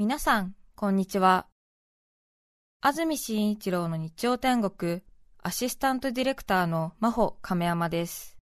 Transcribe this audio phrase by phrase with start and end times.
[0.00, 1.48] 皆さん、こんにちは。
[2.80, 5.02] 安住紳一郎の日曜天国、
[5.42, 8.36] アシスタントディレクターの真帆亀山です。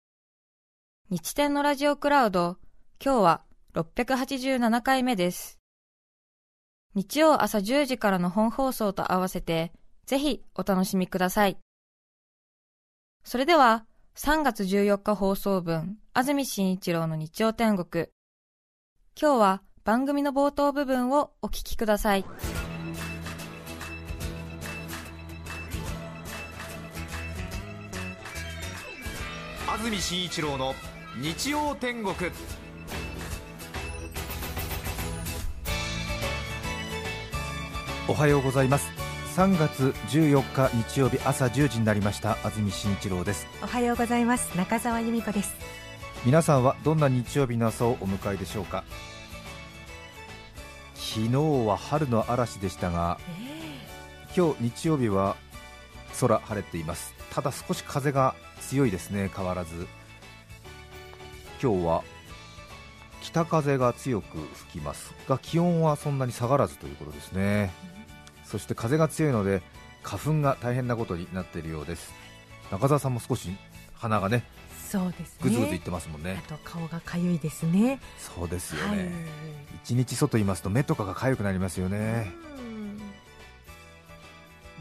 [1.10, 2.56] 日天のラジオクラウド、
[3.00, 3.44] 今日は
[3.74, 5.60] 687回目です。
[6.96, 9.72] 日曜朝10時からの本放送と合わせて、
[10.06, 11.56] ぜひお楽しみください。
[13.22, 13.86] それでは、
[14.16, 18.08] 3月14日放送分、安住紳一郎の日曜天国。
[19.16, 22.24] 今日は番組の冒頭部分をお聞きください。
[29.68, 30.74] 安住紳一郎の
[31.20, 32.14] 日曜天国。
[38.08, 38.88] おはようございます。
[39.36, 42.38] 3月14日日曜日朝10時になりました。
[42.42, 43.46] 安住紳一郎です。
[43.62, 44.56] おはようございます。
[44.56, 45.54] 中澤由美子です。
[46.24, 48.82] 皆さんはどんな日曜日の朝をお迎えでしょうか？
[51.14, 53.20] 昨日は春の嵐でしたが
[54.36, 55.36] 今日日曜日は
[56.18, 57.14] 空晴れています。
[57.30, 59.86] ただ少し風が強いですね変わらず。
[61.62, 62.02] 今日は
[63.20, 65.14] 北風が強く吹きます。
[65.28, 67.70] が気温はそんなに下がらずということですね。
[68.44, 69.62] そして風が強いので
[70.02, 72.12] 花粉が大変なことになっているようです。
[72.72, 73.50] 中澤さんも少し
[73.94, 74.42] 鼻がね
[74.94, 75.36] そうですね。
[75.42, 76.40] ぐずぐずいってますもんね。
[76.46, 77.98] あと顔がかゆいですね。
[78.16, 78.98] そうですよはい。
[78.98, 79.10] ね、
[79.82, 82.32] 一日外いますと目とかが痒くなりますよね。
[82.58, 83.00] うん。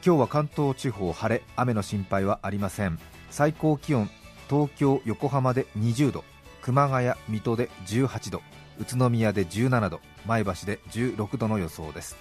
[0.06, 3.00] 今日は関東地方晴れ雨の心配はありません。
[3.32, 4.08] 最高気温
[4.48, 6.24] 東京横浜で20度。
[6.62, 8.42] 熊谷水戸で18度。
[8.80, 10.00] 宇都宮で17度。
[10.28, 12.16] 前橋で16度の予想です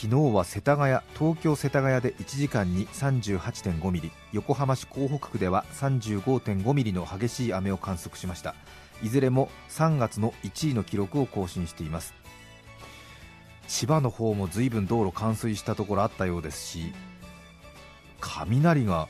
[0.00, 8.54] 昨日は世田谷東京世田谷で1時間に38.5ミリ横浜市港北区では35.5ミリの激しい雨を観測しました。
[9.02, 12.14] いずれも3月の1位の記録を更新しています。
[13.66, 16.92] 千葉の方も随分道路冠水したところあったようですし
[18.20, 19.08] 雷が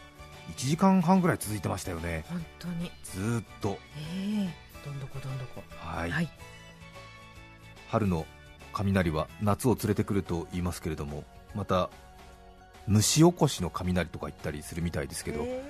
[0.56, 2.24] 1時間半ぐらい続いてましたよね。
[2.30, 2.90] 本当に。
[3.04, 3.78] ずーっと。
[3.98, 4.54] ええ。
[4.86, 5.62] どんどこどんどこ。
[5.80, 6.30] はい、はい。
[7.90, 8.24] 春の
[8.84, 11.24] 雷は夏を連れてくると言いますけれども
[11.54, 11.90] また
[12.86, 15.62] 虫起こしの雷とか言ったりするみたいですけど、え。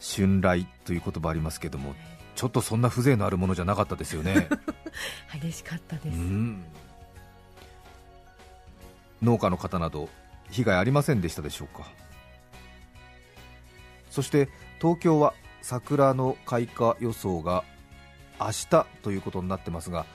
[0.00, 1.94] 春雷という言葉ありますけども
[2.34, 4.48] ちょっとそんな風情のあるものじゃなかったですよね。
[5.34, 6.64] え 激しかったうです、ん。
[9.22, 10.08] 農家の方など
[10.50, 11.86] 被害ありませんでしたでしょうか。
[14.10, 14.48] そして
[14.80, 17.62] 東京は桜の開花予想が
[18.40, 20.06] 明日ということになってますが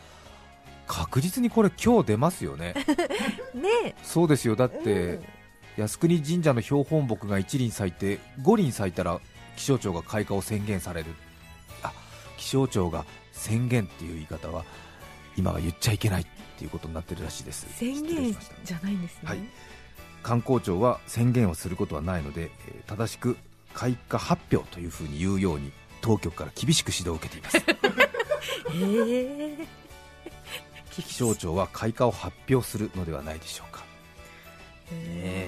[0.87, 2.73] 確実にこれ今日出ますよね。
[3.53, 4.55] ねそうですよ。
[4.55, 5.19] だっえ
[5.77, 9.19] て靖国神社の標本木が1輪咲いて5輪咲いたら
[9.55, 11.07] 気象庁が開花を宣言される。
[11.83, 11.91] あ
[12.37, 14.63] 気象庁が宣言っていう言い方は
[15.37, 16.25] 今は言っちゃいけないっ
[16.57, 17.67] ていうことになってるらしいです。
[17.75, 19.39] 宣言じゃないんですね、はい。
[20.23, 23.37] 観光庁は宣言をすることはないので、えー正しく
[23.73, 27.57] 開花発表というふうに言うように当局から厳しく指導を受けています。
[28.73, 29.84] ええ
[31.03, 33.83] 気象庁は開花を発表するのではないでしょうか。
[34.91, 35.47] え。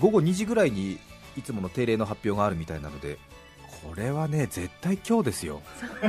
[0.00, 0.98] 午後2時ぐらいに
[1.36, 3.18] いつもの定例の発表があるみたいなので
[3.82, 5.62] これはね絶対今日ですよ。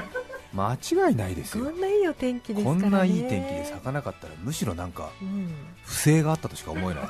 [0.53, 1.65] 間違いないですよ。
[1.65, 2.81] こんないいお天気ですからね。
[2.81, 5.53] こんないい天気で咲かなかったらむしろなんかうん。
[5.83, 7.03] 不正があったとしか思えない。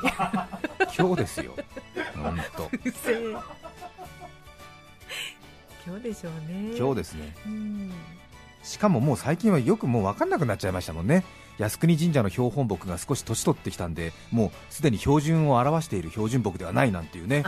[0.98, 1.54] 今日ですよ。
[2.16, 3.32] 本当不正。
[5.86, 6.76] 今日でしょうね。
[6.78, 7.36] 今日ですね。
[7.46, 7.92] うん
[8.68, 11.24] しかももう最近はよくもう分かんなくなっちゃいましたもんね。
[11.58, 17.44] 靖国神社の標本木が少し年取ってきたんでもうすでに標準を表している標準木ではないなんていうね。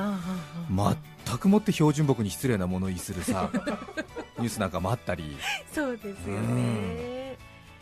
[1.25, 3.52] 全くもって標準木に失礼なものを言いするさ
[4.40, 5.38] ニュースなんかもあったり。
[5.74, 7.38] そうですよね。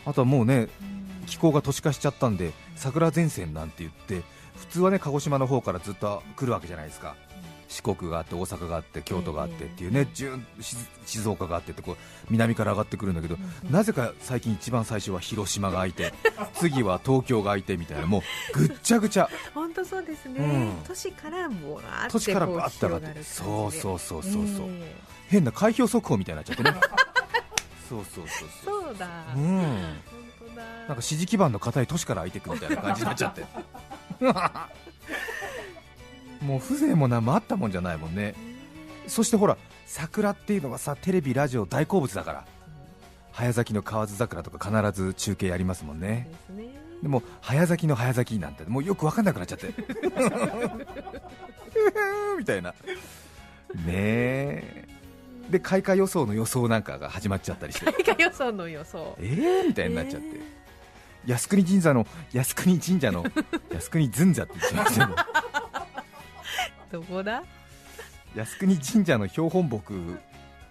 [0.05, 4.23] あとはもうねうん気候が都市化しちゃったんで桜前線なんて言って
[4.55, 7.15] 普通はね鹿児島の方からずっと来るわけじゃないですか
[7.67, 11.97] 四国があって大阪があって京都があってっていうね、順静静岡があってってこう
[12.29, 16.13] 南から上がってくるんだけど、うんなぜか最近一番最初は広島が空いて
[16.55, 18.23] 次は東京が空いてみたいなも
[18.53, 19.29] うぐっちゃぐちゃ。
[19.53, 20.87] 本当そうですね、うん。
[20.87, 24.95] 都市からもわーって都市からこうバーッと上がって広がるそうそうそうそうそう、え
[25.27, 26.73] 変な開票速報みたいになっちゃってね。
[27.89, 28.83] そうそうそうえそう。
[28.83, 29.57] そうだ、うん。
[29.57, 29.67] 本
[30.39, 30.63] 当だ。
[30.87, 33.45] なんか支持基盤の硬い都市から空いていくみたいな感じになっちゃって
[36.41, 38.35] もう風情も何もあったもんじゃないもんね。
[39.07, 42.45] そしてほら桜っていうのがさテレビラジオ大好物だから。
[43.31, 46.27] 早咲きの河津桜とか必ず中継やりますもんね。
[47.03, 49.67] でも早咲きの早咲きなんてもうよく分かんなくなっちゃって。
[52.37, 52.71] みたいな。
[52.71, 52.75] ね
[53.85, 54.87] え。
[55.51, 57.85] で開花予想の予想なんかが始まっちゃったりして。
[57.85, 59.15] 開花予想の予想。
[59.19, 60.27] えーみたいになっちゃって、
[61.27, 63.23] 靖国神社の靖国神社の
[63.71, 65.13] 靖国神社って言っちゃいましたけ
[66.91, 67.43] どどこだ？
[68.35, 70.17] 靖国神社の標本木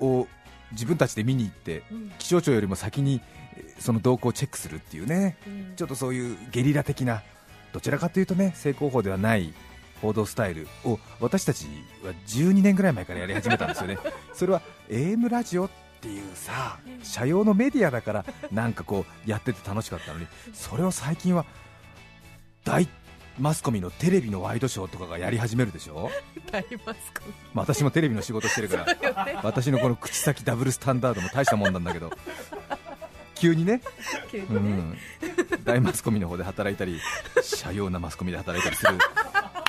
[0.00, 0.26] を
[0.72, 2.12] 自分たちで見に行ってうん。
[2.18, 3.20] 気象庁よりも先に
[3.56, 5.36] えーその動向をチェックするっていうね。
[5.76, 7.22] ちょっとそういうゲリラ的な
[7.72, 9.52] どちらかというとね正攻法ではない
[10.02, 11.66] 報道スタイルを私たち
[12.04, 13.98] は12年ぐらい前からやり始めたんですよね。
[14.34, 15.70] それは AM ラジオっ
[16.00, 21.44] ていうさ社用のメディアだからなんかこうやってて楽しかったのにそれを最近は
[22.64, 22.86] 大
[23.38, 26.10] マスコミのテレビのワイドショーとかがやり始めるでしょ、
[26.50, 27.22] 大マスコ
[27.52, 28.86] まあ私もテレビの仕事してるから
[29.24, 29.38] ね。
[29.42, 32.10] 私のこの口先ダブルスタンダードも大したもんなんだけど。
[33.34, 33.82] 急にね。
[34.32, 34.40] ね。
[34.50, 34.98] うん、
[35.64, 36.98] 大マスコミの方で働いたり、
[37.42, 38.98] 社用なマスコミで働いたりする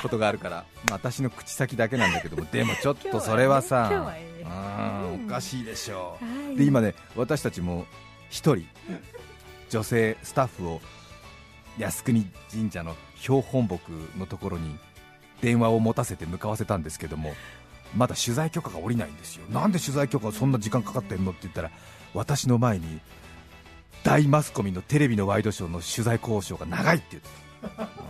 [0.02, 5.26] ことがあるから、まあ私の口先だけなんだけども、 でもちょっとそれはさ、ね今日はうん。
[5.26, 6.56] おかしいでしょう、はい。
[6.56, 7.86] で今ね、私たちも
[8.30, 8.66] 一人、
[9.70, 10.82] 女性スタッフを
[11.78, 13.80] 靖国神社の標本木
[14.18, 14.78] のところに
[15.42, 17.34] 電話を持たせて向かわせたんですけども、
[17.96, 21.72] まだ取材許可が下りないんですよ、なんで取材許可そんな時間かかってんのって言ったら、
[22.14, 23.00] 私の前に
[24.04, 27.30] 大マスコミのテレビのワイドショーの取材交渉が長いって言って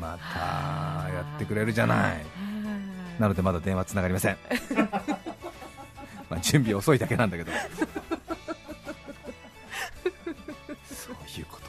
[0.00, 2.24] またやってくれるじゃない。
[3.20, 4.38] なのでまだ電話つながりません。
[6.30, 7.52] まあ準備遅いだけなんだけど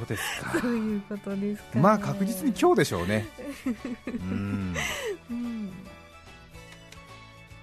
[0.01, 0.59] ことですか。
[0.59, 3.25] そういうことですかまあ確実に今日でしょうね。
[4.07, 4.75] うん。
[5.29, 5.71] うん。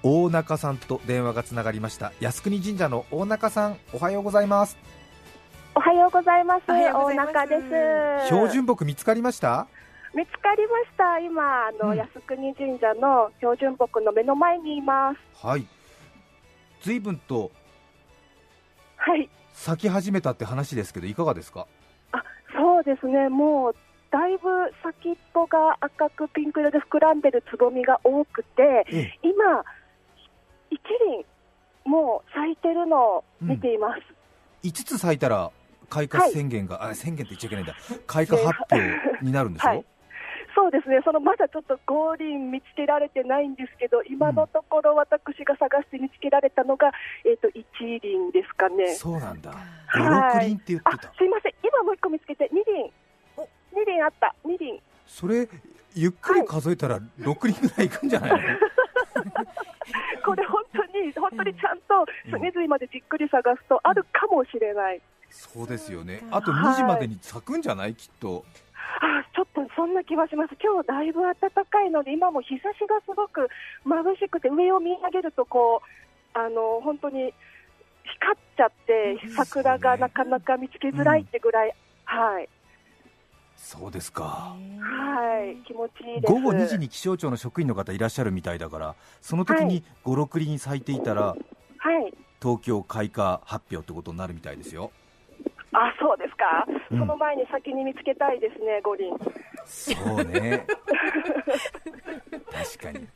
[0.02, 2.12] 大中さんと電話がつながりました。
[2.20, 4.78] 靖国神社の大中さんおはようございます。
[5.74, 6.62] おはようございます。
[6.68, 7.56] おはようござ大中で
[8.22, 8.26] す。
[8.28, 9.66] 標準木見つかりました？
[10.14, 11.18] 見つかりました。
[11.20, 11.98] 今、あの、うん。
[11.98, 15.46] 靖国神社の標準木の目の前にいます。
[15.46, 15.66] はい。
[16.82, 17.50] 随分と
[18.96, 19.28] はい。
[19.52, 21.66] 咲き始めたって話ですけどいかがですか？
[22.88, 23.28] ですね。
[23.28, 23.74] もう、
[24.10, 24.48] だいぶ
[24.82, 29.18] 先っぽが赤くピンク色で膨らんでるつぼみが多くて、ええ。
[29.22, 29.62] 今、
[30.70, 31.24] 一輪、
[31.84, 34.00] もう咲いてるのを見ています。
[34.62, 35.50] 5つ咲いたら
[35.90, 37.76] 開花宣言が、あ宣言って言っちゃいけないんだ。
[38.06, 39.84] 開花発表になるんでしょ、はい
[40.58, 40.98] そうですね。
[41.04, 46.90] そのまだちょっと五輪見つけられてないんですけど、今のところ私が探して見つけられたのが、
[47.24, 47.64] えっ、と、一
[48.02, 48.88] 輪ですかね。
[48.96, 49.52] そうなんだ。
[49.52, 51.12] はい56輪って言っあてた。
[51.16, 52.90] すいません、今もう一個見つけて、2輪、
[53.72, 55.48] 2輪あった、2輪、それ
[55.94, 58.38] ゆっくり数えたら6輪ぐらいいくんじゃないの、
[60.26, 65.00] これ本当に、本当にちゃんと隅々までじっくり探すと、あるかもしれない、
[65.30, 66.22] そうですよね。
[66.30, 67.94] あと2時までに咲くんじゃない？
[67.94, 68.44] きっと
[69.00, 73.48] あちょっとそんな気はします、今日だいぶ暖かいので、今も日差しがすごく
[73.86, 75.82] 眩しくて、上を見上げるとこ
[76.34, 77.32] う、あの本当に
[78.04, 81.74] 光っちゃって、桜がなかなか見つけづらいってぐらい、
[82.04, 82.48] はい、
[83.58, 84.56] そうですか。
[84.80, 86.32] はい、気持ちいいです。
[86.32, 91.36] 午後2時に気象庁の職員の方いらっしゃるみたいだからその時に56輪咲いていたら
[91.78, 92.14] はい。
[92.40, 94.92] 東京開花発表ってことになるみたいですよ
[95.72, 96.98] あそうですか、うん。
[96.98, 99.12] その前に先に見つけたいですね、五輪。
[99.64, 100.64] そうね。
[102.48, 103.06] 確かに。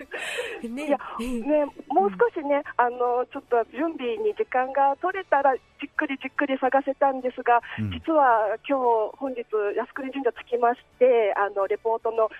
[0.74, 0.86] ね。
[0.86, 7.90] いやね、もう少しね、あのちょっと準備に時間が取れたら、じっくりじっくり探せたんですが、うん。
[7.90, 9.44] 実は今日本日、
[9.76, 12.30] 靖国神社着きまして、あのレポートの、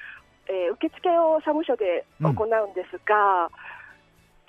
[0.49, 3.49] えー受付を社務所で行うんですが、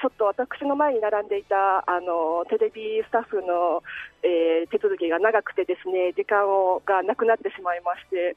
[0.03, 3.81] ちょっと私の前に並んでいたあのテレビスタッフの、
[4.21, 8.35] えー手続きが長くて、ですね時間をがなくなってしまいまして、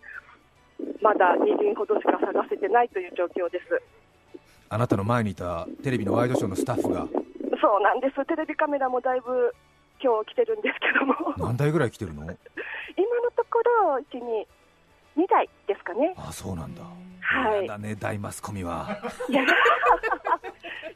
[1.03, 3.83] まだ2輪ほどしか探せてないという状況です。
[4.69, 7.09] あなたの前にいたテレビのワイドショーのスタッフが？
[7.61, 9.53] そうなんです、テレビカメラもだいぶ
[10.01, 12.23] 今日来てるんですけども、何台ぐらい来てるの？
[12.31, 12.37] 今の
[13.35, 13.59] とこ
[13.91, 14.23] ろ、1、
[15.19, 16.15] 2、2台ですかね。
[16.17, 16.83] あそうなんだ、
[17.23, 17.63] はい。
[17.63, 18.99] やだね大マスコミは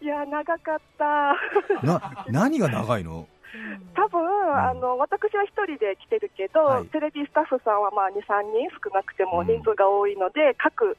[0.01, 1.35] いや、長かった、
[1.87, 3.27] な何が長いの？
[3.97, 4.21] 多分
[4.57, 6.87] あの私は1人で来てるけど、はい。
[6.87, 9.47] テレビスタッフさんはまあ2、3人、少なくてもうん。
[9.49, 10.97] 人数が多いので、各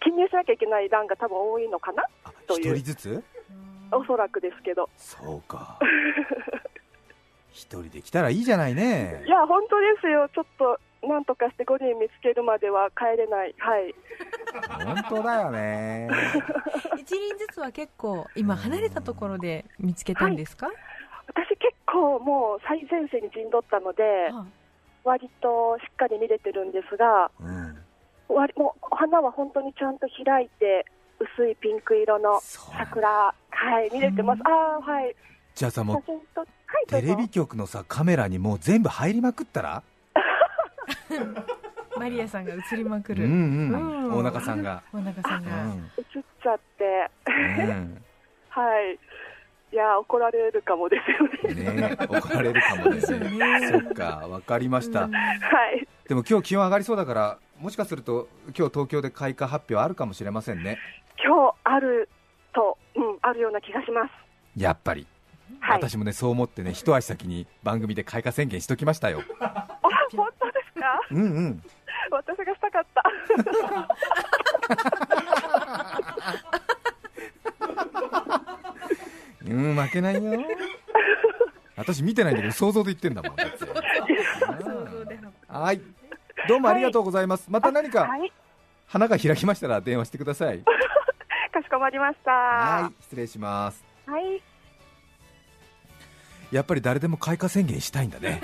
[0.00, 2.76] 記入しなきゃいけない欄が多分多いのかな、あという。
[2.76, 3.24] 一人ずつ？
[3.92, 5.78] おそらくですけど、そうか。
[7.52, 9.22] 一人で来たらいいじゃないね。
[9.26, 13.54] いや、本当ですよ、ちょっとなんとかして5人見つけるまでは帰れない。
[13.58, 13.94] はい。
[14.84, 16.08] 本当だよね。
[16.98, 20.70] 一輪ずつは結構今離れたところで見つけたんですか、
[21.26, 24.66] 私結構もう最前線に陣取ったので、はい
[25.06, 27.78] 割としっかり見れてるんですが、うん。
[28.28, 30.84] 割もうお花は本当にちゃんと開いて、
[31.20, 34.42] 薄いピンク色の桜、はい、見れてます。
[34.44, 35.14] ああ、はい。
[35.54, 39.82] じゃあさもうはい、テレビ局のさカメラにもう全部入りまくったら？
[41.98, 43.32] マリアさんが映りまくうんうる、ん。
[43.32, 44.18] うん。
[44.18, 45.90] 大中さんが、大中さんが、うん。
[45.98, 48.02] 映っちゃって、うん。
[48.50, 48.98] はい。
[49.72, 50.96] いや、怒られるかもで
[51.44, 51.72] すよね。
[51.72, 52.94] ね怒られるかもね。
[52.96, 53.68] ですよね。
[53.68, 55.12] そっかわかりました、うん。
[55.12, 55.28] は
[55.72, 55.86] い。
[56.08, 60.78] でも今日気温上がりそうだからもしかすると今日東京で開花発表あるかもしれませんね。
[61.22, 62.08] 今日ある
[62.54, 64.10] と、うん、あるような気がします。
[64.56, 65.06] やっぱり、
[65.60, 65.78] はい。
[65.78, 69.22] 私もねそう思ってね一足先に番組で開花宣言しときましたよ。
[69.40, 69.66] あ、
[70.14, 70.45] 本当？
[70.86, 71.00] か？
[71.10, 71.62] うんうん。
[72.10, 73.02] 私がしたかった。
[79.46, 80.44] うん負けないよ。
[81.76, 83.36] 私見てないんだけど想像で言ってんだもん。
[83.36, 83.64] だって
[85.48, 85.80] はい。
[86.48, 88.32] どうもありがとうございます、また何かはい。
[88.86, 90.60] 花が開きましたら電話してください。
[91.52, 92.30] かしこまりました。
[92.30, 93.84] はい失礼します。
[94.06, 94.42] はい。
[96.52, 98.40] やっぱり誰でも開花宣言したいんだね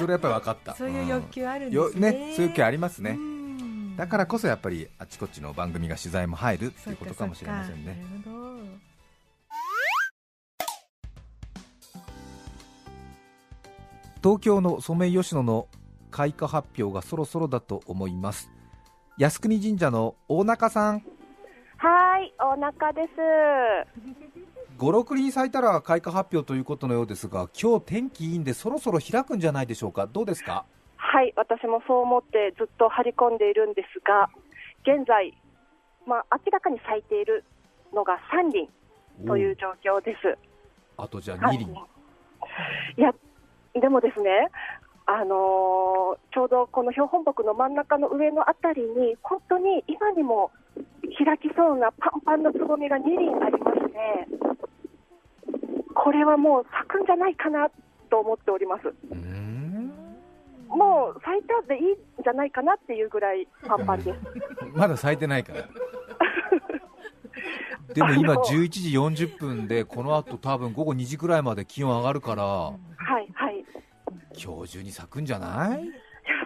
[0.00, 0.74] それやっぱり分かった。
[0.74, 3.10] そういう欲求あるんですね,、ねそういう気ありますね。
[3.10, 3.96] うん。
[3.96, 8.02] だからこそやっぱりあちこちの番組が取材も入るっていうことかもしれませんね。
[14.22, 15.68] 東京のソメイヨシノの
[16.10, 18.50] 開花発表がそろそろだと思います。
[19.18, 21.02] 靖国神社の大中さん。
[21.76, 24.59] はい、お腹です。
[24.80, 30.06] 56輪咲いたら開花発表ということのようですが今日天気いいんでそろそろ開くんじゃないでしょうか。
[30.06, 30.64] どうですか？
[30.96, 34.30] はい、私もそう思ってずっと張り込んでいるんですが、
[34.82, 35.36] 現在、
[36.06, 37.44] まあ、明らかに咲いている
[37.92, 38.68] のが3輪
[39.26, 40.38] という状況です。
[40.96, 41.68] あとじゃあ2輪、
[42.96, 43.14] いや、
[43.78, 44.48] でもですね、
[45.04, 50.50] あのーちょうどこの標本木の真ん中の上のあたりに、本当に今にも
[51.18, 54.28] 開きそうなパンパンのつぼみが2輪ありまして、
[56.02, 57.68] これはもう咲くんじゃないかな
[58.10, 58.84] と思っております。
[60.68, 64.18] もう咲いたでいいんじゃないかなっていうぐらいパンパンです。
[64.72, 65.64] まだ咲いてないから
[67.92, 68.90] でも今あの11時
[69.26, 72.72] 40分でこの後多分午後2時くらいまで気温上がるからは
[73.20, 73.58] い、はい。
[73.58, 73.64] い
[74.42, 75.86] 今日中に咲くんじゃない？
[75.86, 75.92] や、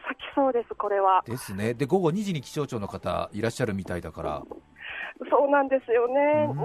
[0.09, 1.23] 咲きそうです、これは。
[1.27, 4.43] ですねで午後2時に気象庁の方いらっしゃるみたいだから
[5.31, 6.47] そうなんですよね。
[6.49, 6.59] ううんん、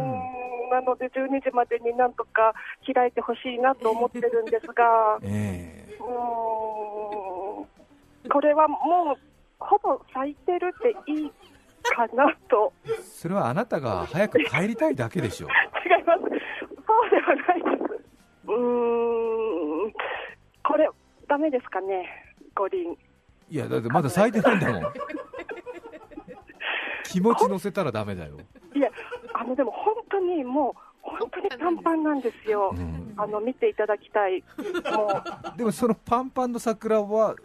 [0.70, 2.54] なので12時までになんとか
[2.92, 6.08] 開いてほしいなと思ってるんですが、 えーん、
[8.30, 9.18] これはもう
[9.60, 11.32] ほぼ咲いてるっていい
[11.84, 12.74] かなと。
[13.04, 15.48] それはあなたが早く帰りたいだけでしょ
[15.86, 16.22] 違います。
[16.22, 18.04] そうではないです。
[18.48, 19.94] うーん、
[20.64, 20.90] これ
[21.28, 22.08] ダメですかね、
[22.56, 22.98] 五輪。
[23.52, 24.94] いやだってまだ咲いてないんだもん
[27.04, 28.38] 気持ち乗せたらダメだよ、
[30.20, 32.72] も本当にもう本当にパンパンなんですよ。
[32.74, 32.80] う。
[32.80, 34.44] ん、あの見ていただきたい。
[34.92, 35.24] も
[35.54, 35.58] う。
[35.58, 37.36] でもそのパンパンの桜は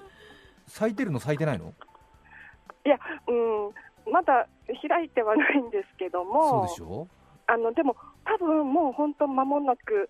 [0.67, 1.73] 咲いてるの咲いてないの？
[2.85, 4.47] いや、うん、まだ
[4.89, 7.09] 開いてはないんですけどそうも、でしょ？
[7.47, 10.09] あのでも、多分もう本当、間もなく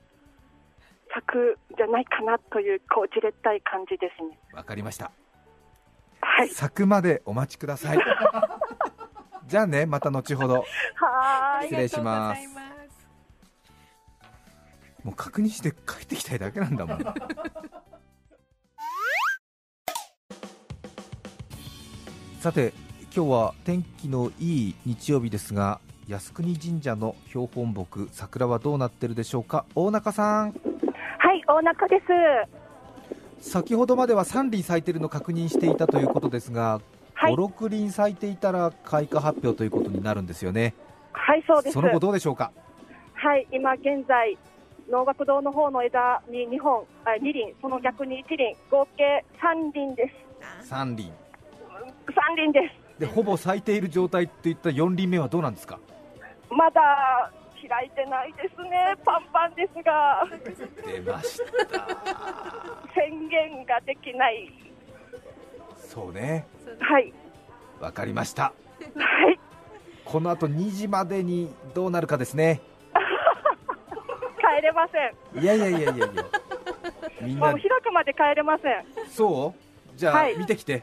[1.13, 4.39] 咲くじゃないかなという、こう、じれったい感じですね。
[4.53, 5.11] わかりました。
[6.21, 7.99] はい、咲くまでお待ちください
[9.55, 10.65] じゃあねまた後ほど。
[10.97, 11.69] はーい。
[11.69, 12.43] 失礼します。
[15.05, 16.99] もう確認して帰ってきたいだけなんだもん。
[22.41, 22.75] さて
[23.15, 29.67] 今日は天気のいい日曜日ですが靖国神社の標本木桜はどうなってるでしょうか？
[29.77, 30.51] 大中さん。
[30.51, 32.03] はい、大中で
[33.41, 33.51] す。
[33.53, 36.81] 先ほどまでは3輪咲いてるの確認していたということですが、
[37.25, 40.75] はい、56輪咲いていたら開花発表ということになるんですよね
[41.13, 41.75] はい、そうです。
[41.75, 42.53] その後どうでしょうか？
[43.15, 44.37] はい、今現在、
[44.91, 50.13] 能楽堂の方の枝に2本、あ2輪、その逆に1輪、合計3輪で
[50.63, 50.71] す。
[50.71, 51.13] 3輪
[52.07, 52.61] 3輪で
[52.97, 53.01] す。
[53.01, 55.79] でほぼ咲いている状態といった4輪目はどうなんですか？
[56.51, 57.33] まだ
[57.67, 60.23] 開いてないですね、パンパンですが、
[60.85, 61.41] 出まし
[61.71, 61.89] た
[62.95, 64.53] 宣言ができない。
[65.95, 66.47] そうね。
[66.81, 67.13] はい、
[67.81, 68.53] わかりました。
[68.97, 69.39] はい、
[70.05, 72.61] この後2時までにどうなるかですね。
[74.57, 75.43] 帰れません。
[75.43, 76.07] いやいやいやいやいや。
[77.23, 77.47] みんな。
[77.51, 78.85] もう開くまで帰れません。
[79.09, 79.55] そ
[79.95, 79.99] う？
[79.99, 80.37] じゃあ、はい。
[80.37, 80.83] 見てきて。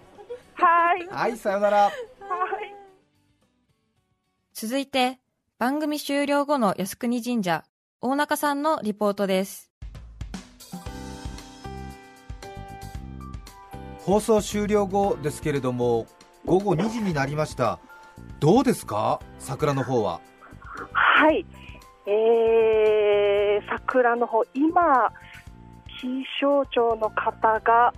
[0.54, 1.78] はい、はいさよなら。
[1.78, 1.94] はい。
[4.54, 5.20] 続いて、
[5.58, 7.64] 番組終了後の靖国神社、
[8.02, 9.71] 大中さんのリポートです。
[14.06, 16.08] 放送終了後ですけれども
[16.46, 17.80] 午後2時になりました。
[18.40, 19.20] どうですか？
[19.40, 20.20] 桜の方は。
[20.94, 21.46] はい、
[22.08, 25.12] えー、桜桜の方今、
[26.00, 26.08] 気
[26.42, 27.94] 象庁の方が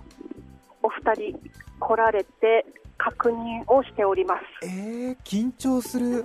[0.82, 1.40] お二人
[1.80, 2.66] 来られて
[2.98, 4.66] 確認をしております。
[4.66, 6.24] えー、緊張する。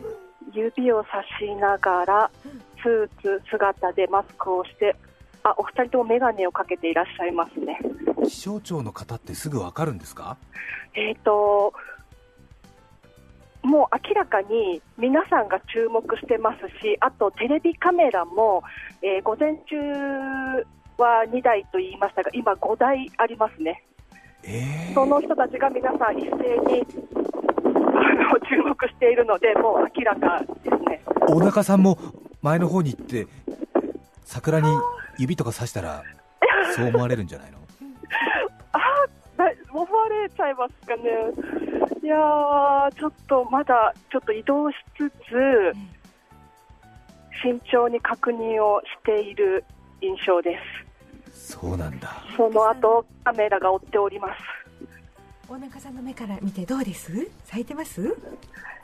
[0.51, 2.31] 指を差しながら
[2.81, 4.95] スーツ姿でマスクをして
[5.43, 7.79] あお二人とも眼鏡をかけていらっしゃいますね。
[8.27, 10.37] 気象庁の方ってすぐわかるんですか？
[10.95, 11.73] えー、と
[13.61, 18.63] もう明らかに皆さんが注目してますし、あとテレビカメラも、
[19.01, 19.75] えー午前中
[20.97, 23.83] は2台と言いましたが、今、5台ありますね、
[24.43, 26.85] えー、その人たちが皆さん一斉に
[27.63, 31.01] あの注目しているので、もう明らかですね。
[31.27, 31.97] 大中さんも
[32.41, 33.27] 前の方に行って
[34.25, 34.67] 桜に
[35.17, 36.03] 指とか刺したら
[36.75, 37.58] そう思われるんじゃないの？
[40.09, 41.03] れちゃいますかね。
[42.03, 45.13] いやー、ちょっとまだちょっと移動しつつ、
[47.43, 49.63] 慎重に確認をしている
[50.01, 50.57] 印象で
[51.33, 51.51] す。
[51.51, 54.33] そうなんだその後カメラが追っております。
[55.49, 57.27] 大中さんの目から見てどうです？
[57.45, 58.15] 咲いてます？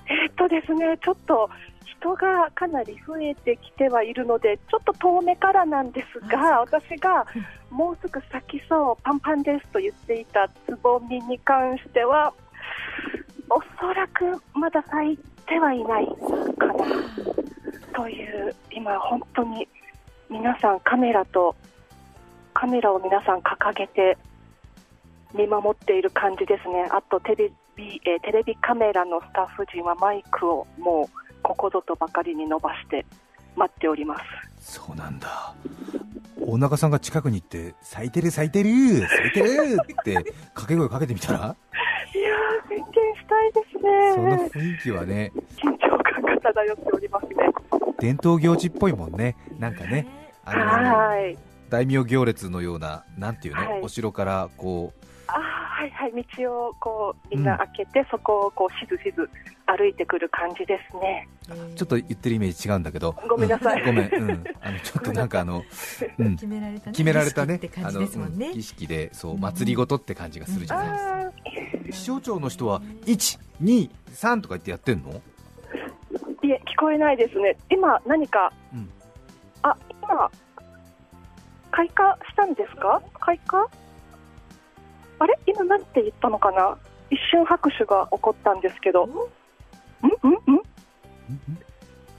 [0.07, 1.49] えーっとですね、ちょっと
[1.85, 7.25] 人がかなり増えてきてはいるので、ちょっと遠目からなんですが、私が
[7.69, 12.33] もうすぐ咲きそう、パンパンですと言っていたつぼみに関しては、
[13.49, 16.07] おそらくまだ咲いてはいない
[16.57, 16.73] かな
[17.95, 19.67] という、今、本当に
[20.29, 21.55] 皆さん、カメラと
[22.53, 24.17] カメラを皆さん掲げて
[25.33, 33.05] 見守っている感じですね、あとテレビ、えーテレビカメラのスタッフ陣はマイクをもうここぞとばかりに伸ばして
[33.55, 34.17] 待っておりま
[34.59, 34.77] す。
[34.77, 35.53] そうなんだ。
[36.39, 38.69] 大中さんが近くに行って咲いてる咲いてる
[39.07, 41.55] 咲いてるって掛け声かけてみたら？
[42.13, 45.31] いやー、宣言したいですそのね、雰囲気はね。
[45.57, 47.33] 緊張感が漂っておりますね。
[47.99, 49.35] 伝統行事っぽいもんね。
[49.59, 50.07] なんかね。
[50.45, 50.65] あの
[50.97, 51.37] はい。
[51.69, 53.81] 大名行列のようななんていうの、はい。
[53.81, 54.93] お城からこ
[55.27, 55.41] あー
[55.85, 59.29] はいはい、道をこうみんな開けて、そこをこうしずしず
[59.65, 61.27] 歩いてくる感じですね。
[61.49, 63.15] うちょっと言ってるイメージ違うんだけど。
[63.29, 63.81] ごめんなさい。
[63.81, 63.85] うん。
[63.87, 65.63] ごめん、うん、あの ちょっとなんかあの、
[66.17, 66.91] うん、決められたね。
[66.91, 67.59] 決められたね。
[67.83, 68.07] あのね
[68.47, 68.53] うん。
[68.53, 75.11] 儀式でそう祭りごとって感じがするじゃないですか、あ気象庁の人は123とか言ってやってんの？
[75.11, 77.55] ーいえ、聞こえないですね。
[77.69, 78.89] 今、何か、うん。
[79.61, 80.31] あ今、
[81.71, 83.01] 開花したんですか？
[83.19, 83.67] 開花？
[85.19, 85.37] あれ？
[85.45, 86.77] 今、なんて言ったのかな？
[87.09, 89.09] 一瞬拍手が起こったんですけど、ん？
[89.09, 89.13] ん？
[89.13, 89.17] ん？
[89.17, 90.61] ん？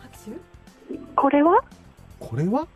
[0.00, 0.98] 拍手？
[1.14, 1.62] これは？
[2.20, 2.66] これは？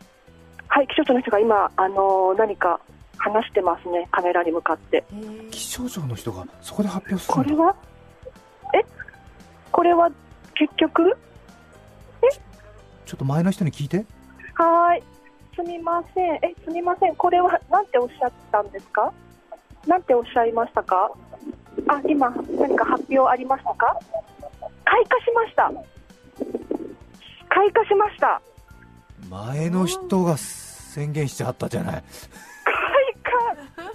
[0.67, 2.79] はい、気象庁の人が今、あのー何か
[3.17, 5.03] 話してますね、カメラに向かって。
[5.11, 5.49] えー。
[5.49, 7.75] 気象庁の人がそこで発表するんだこれは？
[8.73, 8.85] え？
[9.71, 10.09] これは
[10.55, 11.17] 結局？
[13.05, 14.05] ちょっと前の人に聞いて。
[14.55, 15.03] はーい、
[15.55, 19.11] すみません、え、すみません、これはなんておっしゃったんですか？
[19.87, 21.11] なんておっしゃいましたか？
[21.87, 23.97] あ、今、何か発表ありましたか？
[24.85, 25.71] 開花しました。
[27.49, 28.41] 開花しました。
[29.29, 32.03] 前の人が宣言しちゃったじゃない。
[32.63, 32.73] 開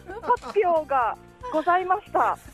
[0.08, 1.16] 花発表が
[1.52, 2.38] ございました。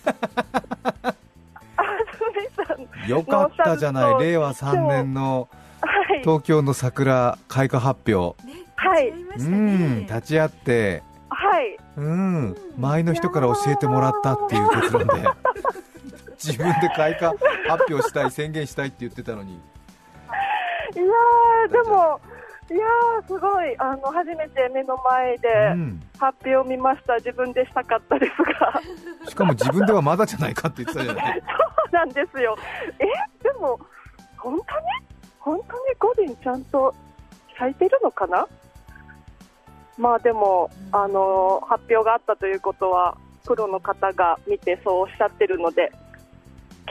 [3.09, 4.19] よかったじゃない。
[4.25, 5.49] 令和3年の
[5.81, 8.41] はい、東京の桜開花発表。
[8.47, 9.09] ねはい。
[9.11, 11.03] うんね立ち会って。
[11.29, 12.57] はい、うん。
[12.79, 15.29] 前の人から教えてもらったっていう結論で。
[16.43, 17.33] 自分で開花
[17.69, 19.55] 発表したい宣言したいって言ってたのに。
[19.55, 19.57] い
[20.97, 22.21] やー、でも、
[22.71, 28.81] いやー、すごい、あの初めて目の前でうん発表を見ました、自分でしたかったですが、
[29.29, 31.43] しかも自分ではまだじゃないかって言ってたじゃない。
[31.43, 31.49] そ
[31.91, 32.57] うなんですよ、
[32.99, 33.05] え、
[33.43, 33.79] でも、
[34.39, 34.87] 本当に、
[35.39, 36.95] 本当に五輪ちゃんと
[37.59, 38.47] 咲いてるのかな、
[40.03, 45.93] まあでも、あの発表があったということは、プロの方が見てそうおっしゃってるので、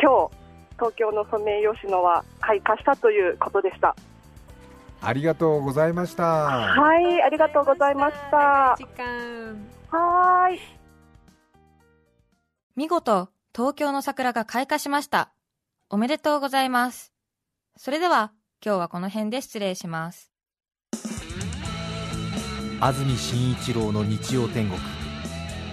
[0.01, 0.31] 今日
[0.75, 3.93] 東京のソメイヨシノは開花したということでした。
[5.01, 8.75] ありがとうございましたはい、ありがとうございました。
[8.77, 9.57] 時間
[9.89, 10.59] はーい。
[12.77, 15.33] 見事、東京の桜が開花しました。
[15.89, 17.11] おめでとうございます。
[17.75, 18.31] それでは、
[18.65, 20.30] 今日はこの辺で失礼します。
[22.83, 24.79] 安住紳一郎の日曜天国。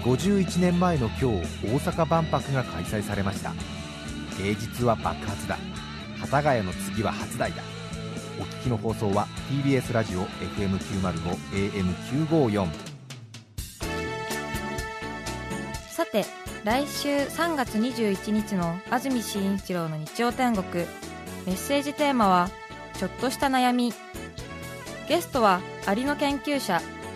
[0.04, 1.24] 51年前の今日
[1.64, 3.54] 大阪万博が開催されました。
[4.36, 5.56] 芸術は爆発だ。
[6.20, 7.62] 幡ヶ谷の次は初台だ。
[8.38, 12.68] お聞きの放送は TBS ラジオ FM905 AM954
[15.88, 16.26] さて、
[16.62, 20.84] 来週3月21日の安住紳一郎の日曜天国、
[21.46, 22.50] メッセージテーマは、
[22.98, 23.94] ちょっとした悩み。
[25.08, 26.82] ゲストはアリの研究者